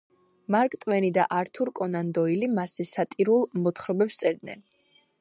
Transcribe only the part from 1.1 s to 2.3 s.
და ართურ კონან